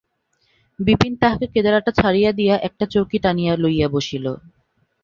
[0.79, 4.25] বিপিন তাহাকে কেদারাটা ছাড়িয়া দিয়া একটা চৌকি টানিয়া লইয়া বসিল।